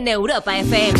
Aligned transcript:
En 0.00 0.08
Europa 0.08 0.58
FM. 0.58 0.99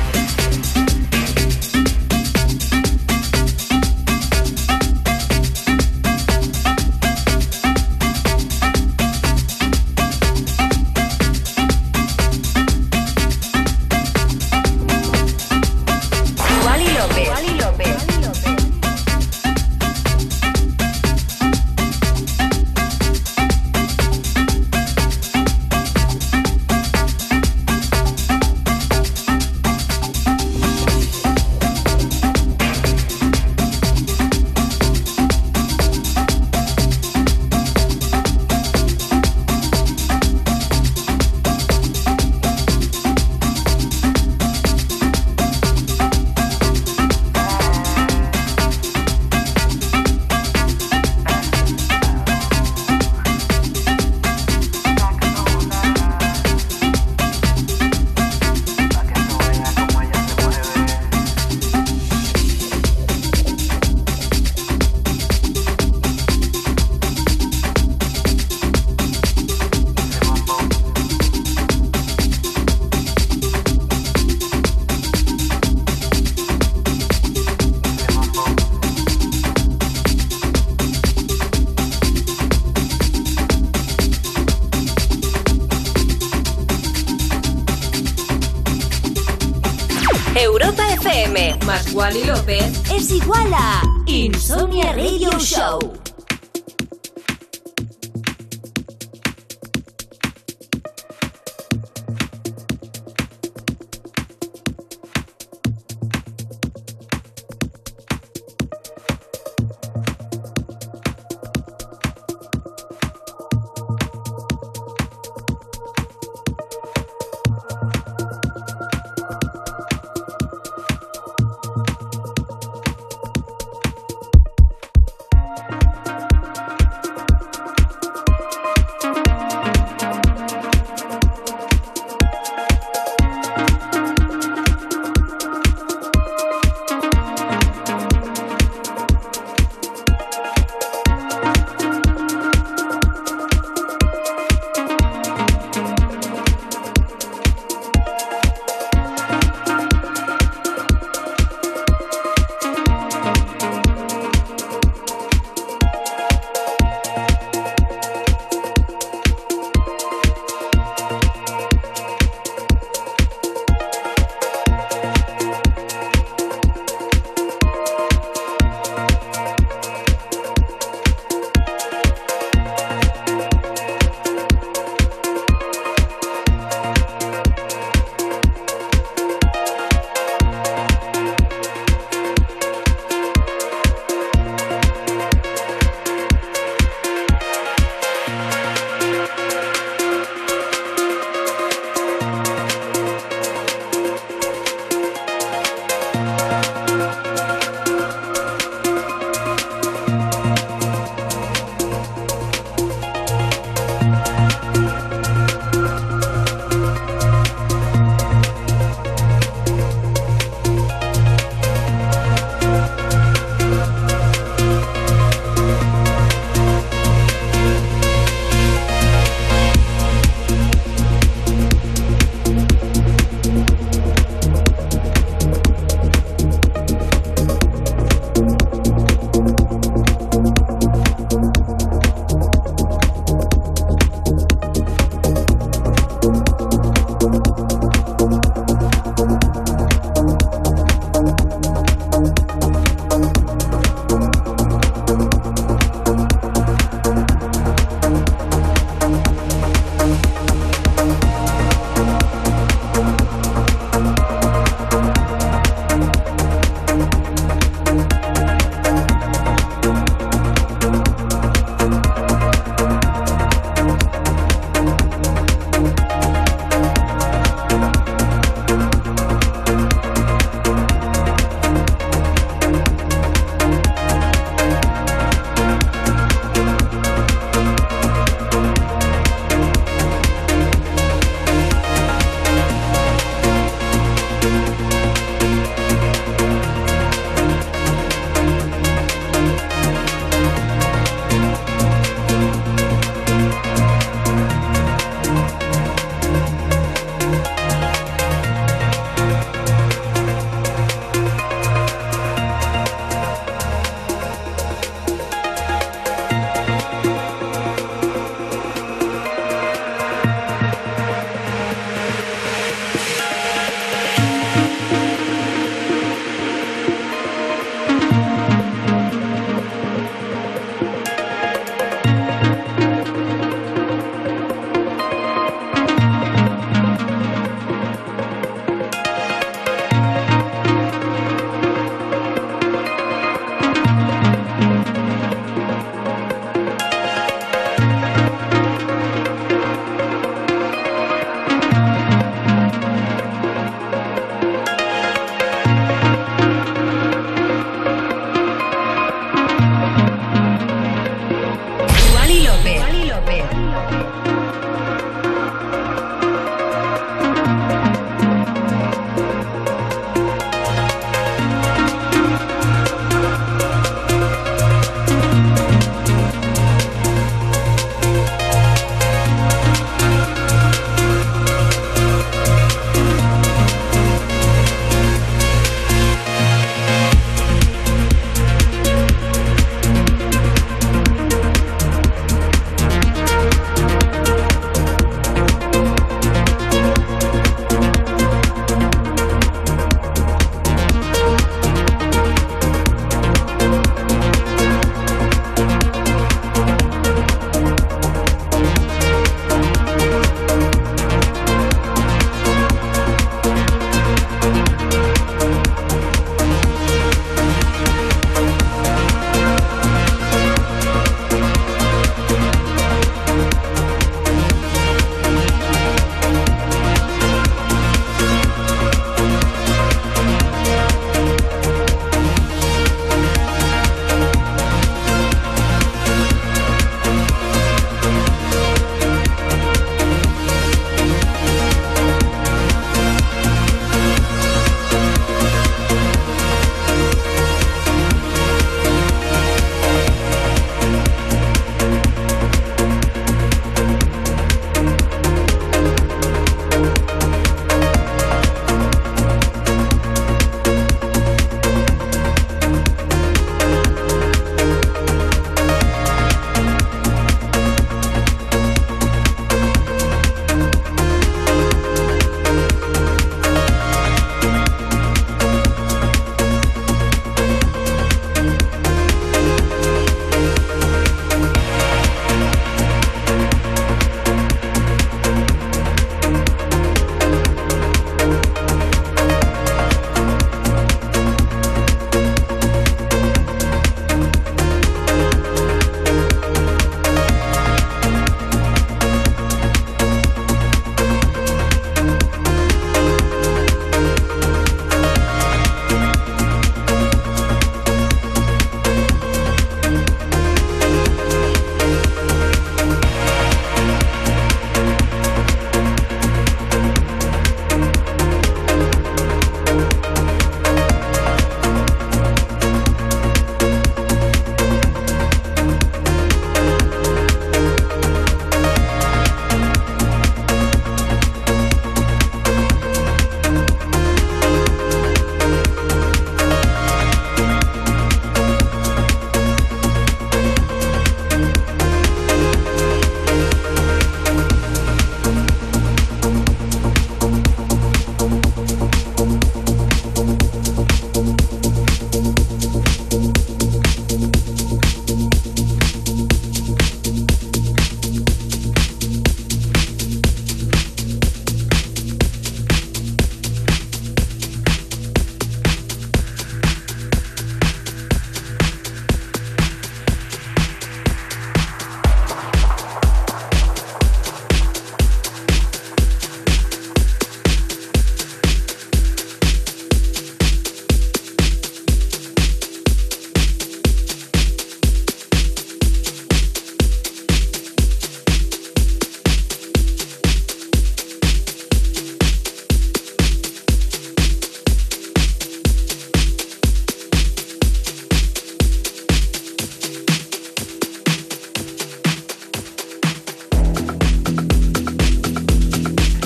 López 93.27 93.90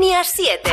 Insomnia 0.00 0.24
7. 0.24 0.72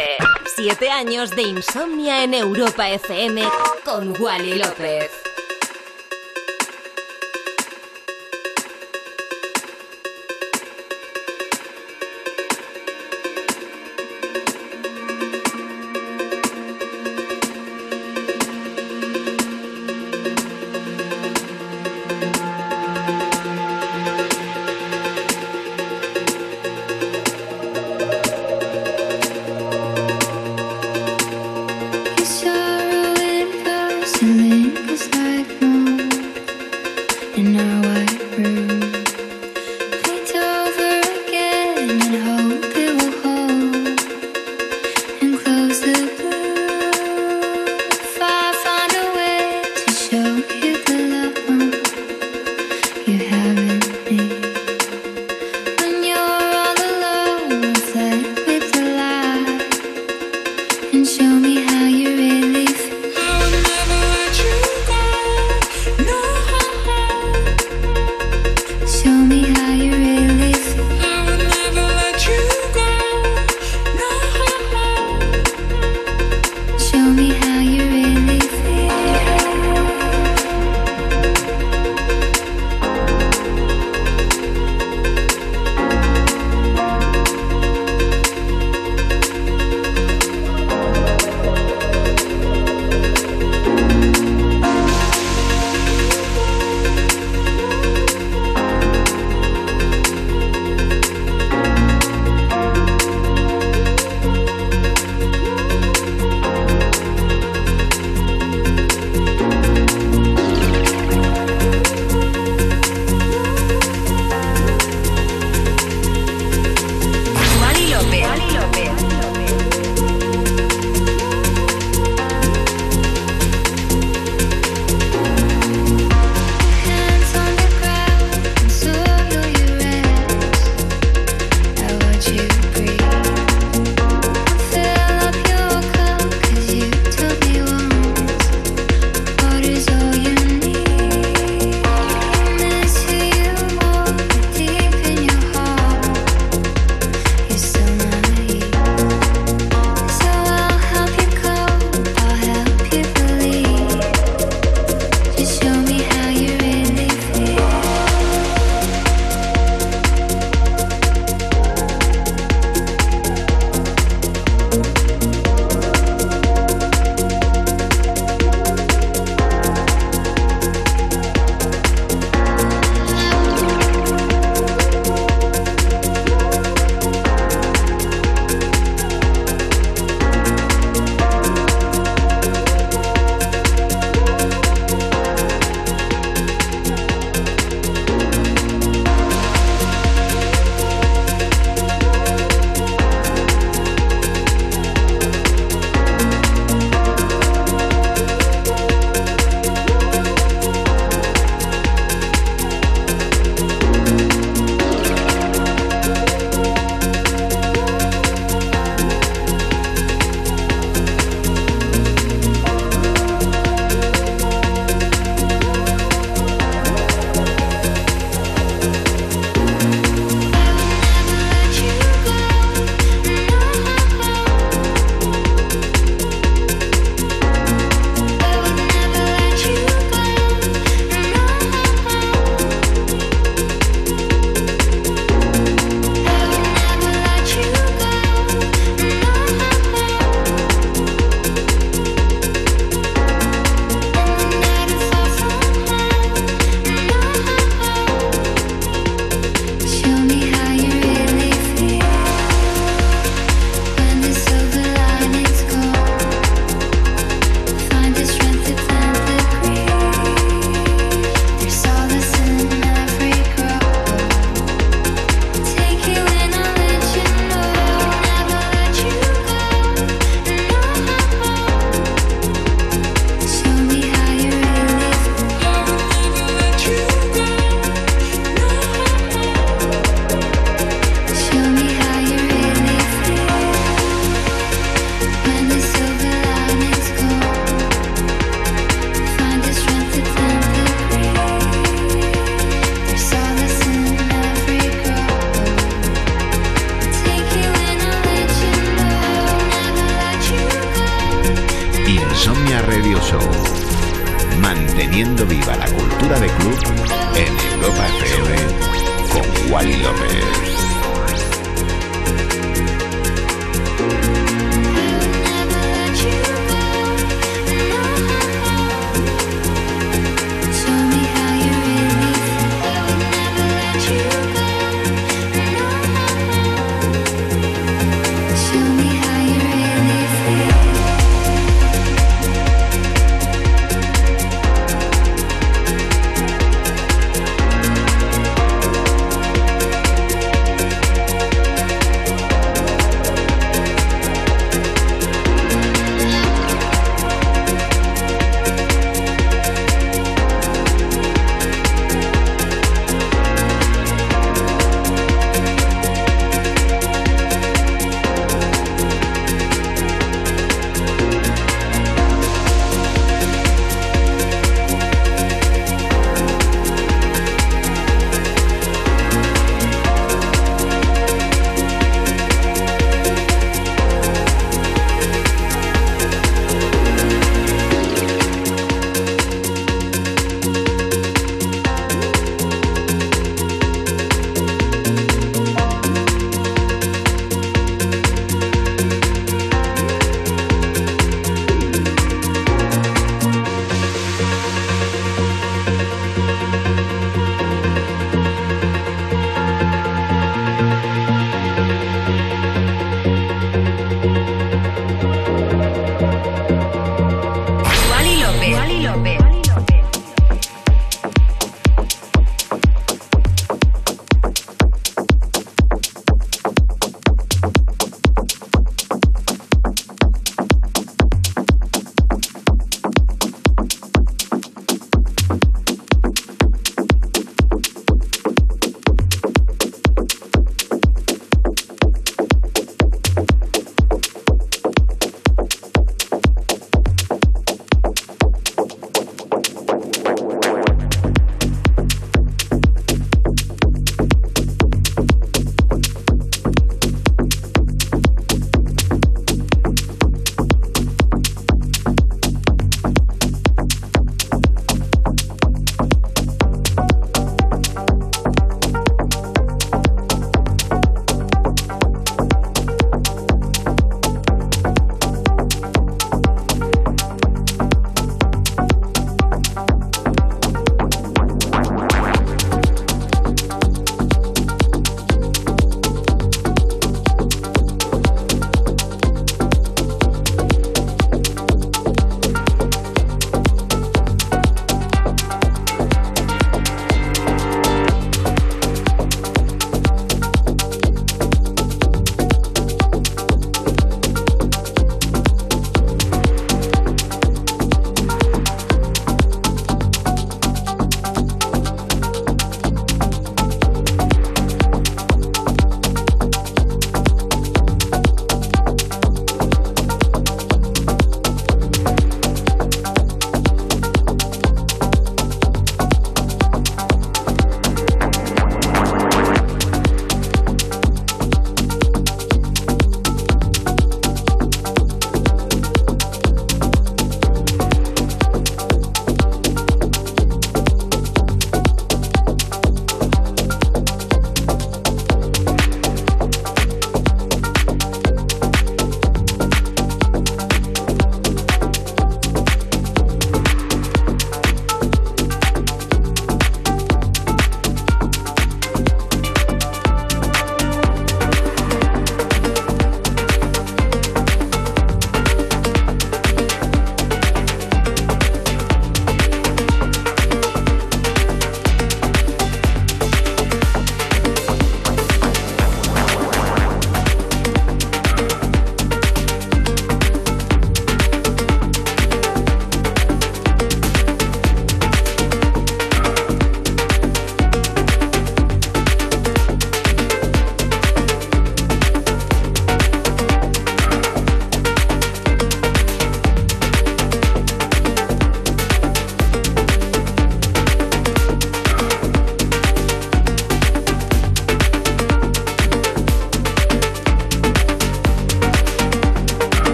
7 0.55 0.89
años 0.89 1.31
de 1.31 1.41
insomnia 1.41 2.23
en 2.23 2.33
Europa 2.33 2.87
FM 2.87 3.43
con 3.83 4.15
Wally 4.21 4.53
López. 4.53 5.26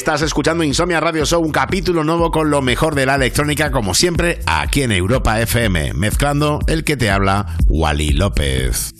Estás 0.00 0.22
escuchando 0.22 0.64
Insomnia 0.64 0.98
Radio 0.98 1.26
Show, 1.26 1.44
un 1.44 1.52
capítulo 1.52 2.04
nuevo 2.04 2.30
con 2.30 2.48
lo 2.48 2.62
mejor 2.62 2.94
de 2.94 3.04
la 3.04 3.16
electrónica, 3.16 3.70
como 3.70 3.92
siempre, 3.92 4.38
aquí 4.46 4.80
en 4.80 4.92
Europa 4.92 5.38
FM, 5.42 5.92
mezclando 5.92 6.58
el 6.68 6.84
que 6.84 6.96
te 6.96 7.10
habla, 7.10 7.58
Wally 7.68 8.12
López. 8.12 8.99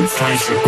and 0.00 0.08
fight 0.08 0.67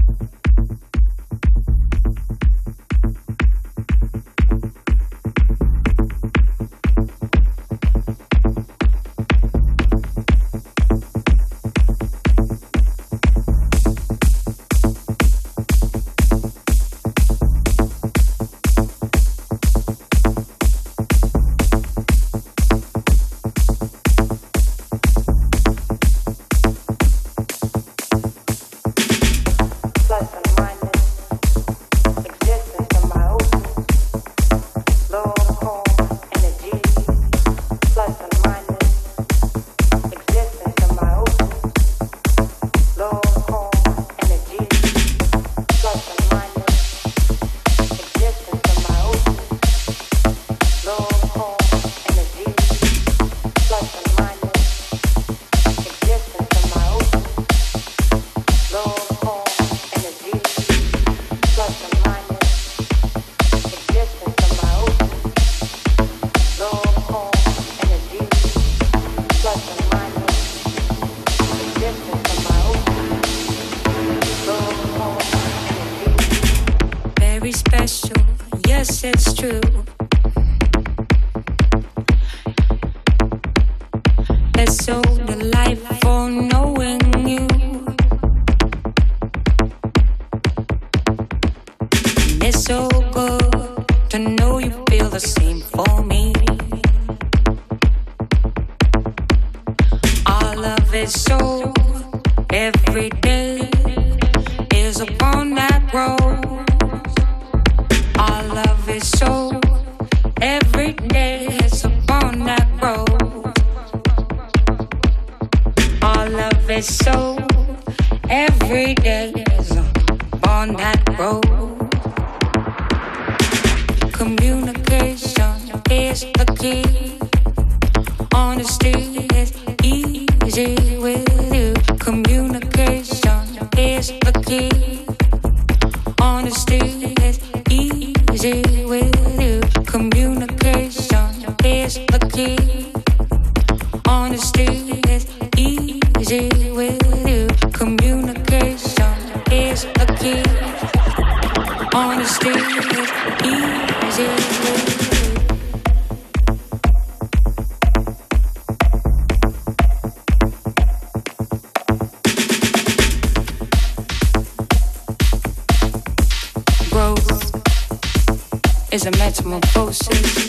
is 168.91 169.05
a 169.05 169.11
metamorphosis, 169.11 170.47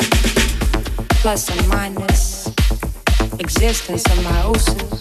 plus 1.22 1.48
and 1.48 1.68
minus, 1.68 2.48
existence 3.38 4.04
of 4.04 4.18
myosis. 4.24 5.00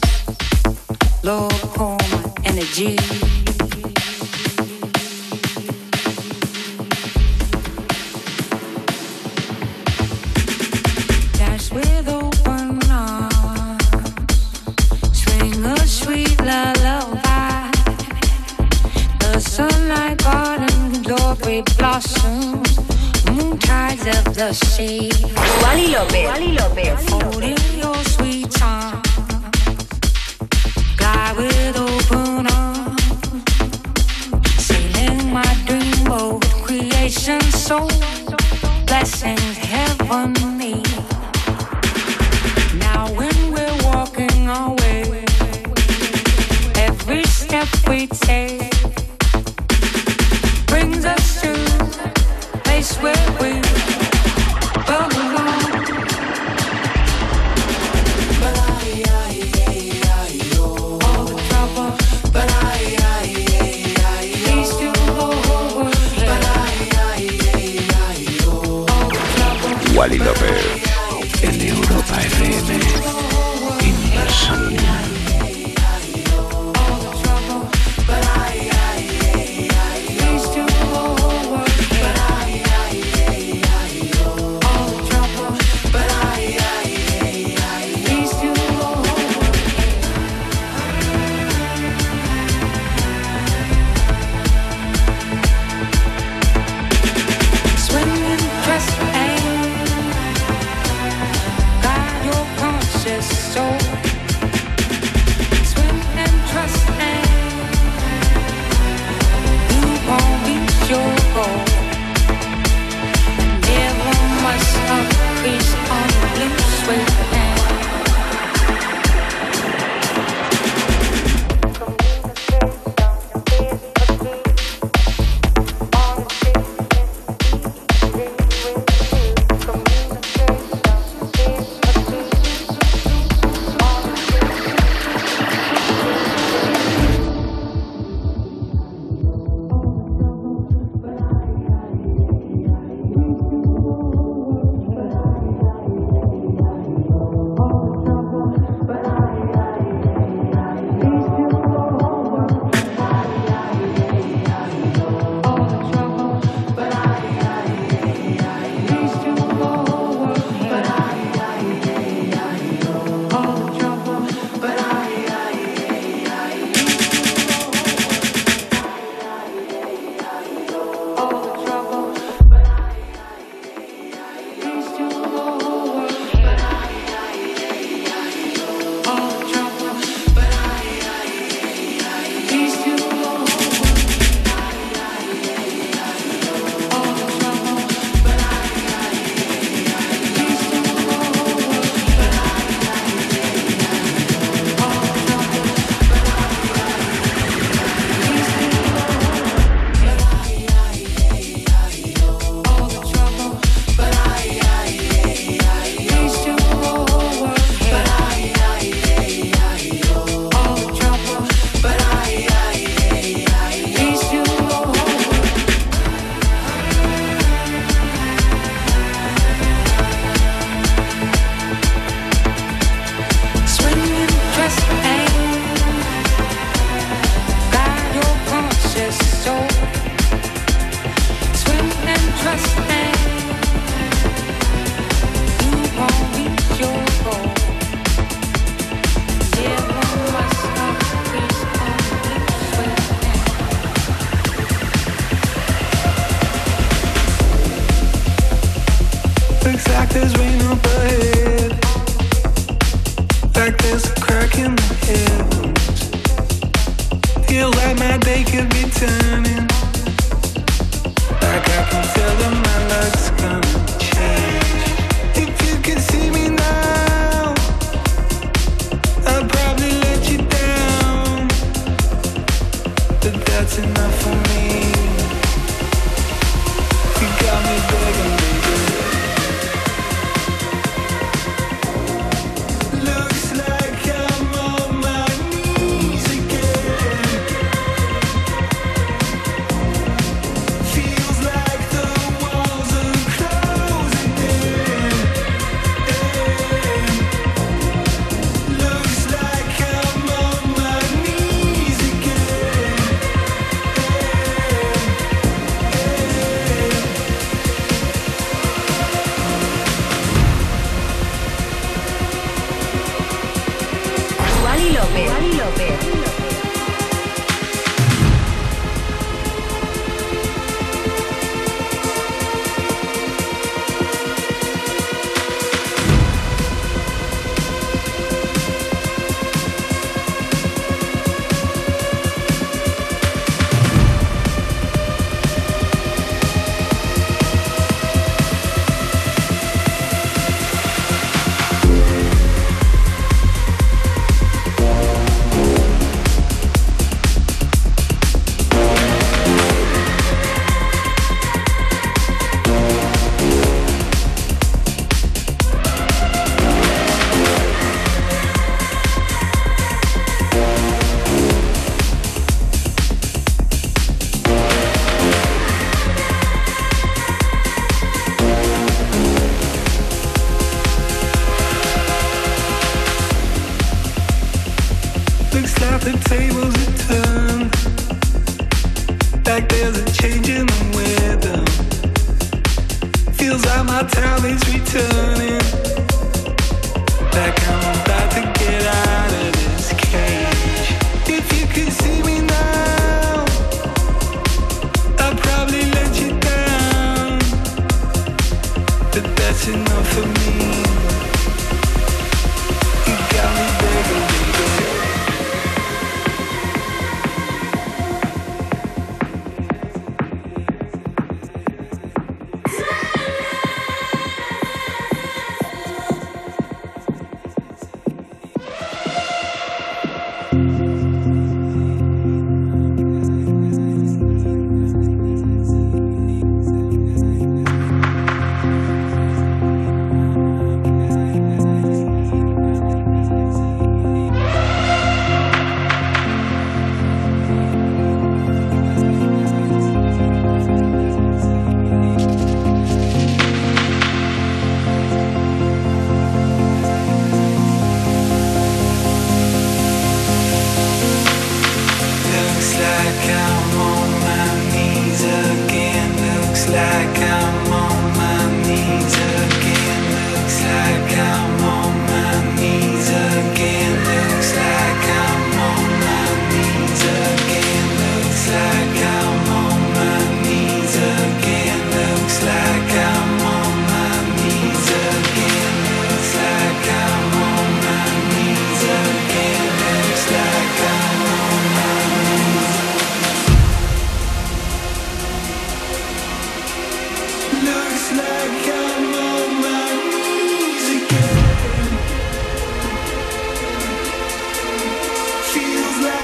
Lord, 1.24 1.52
pour 1.74 1.98
energy. 2.46 3.31
Wally 25.62 25.88
López. 25.88 26.28
Wally 26.28 26.52
López. 26.52 27.21